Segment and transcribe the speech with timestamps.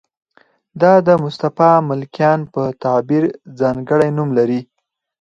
[0.81, 3.23] دا د مصطفی ملکیان په تعبیر
[3.59, 4.61] ځانګړی نوم لري.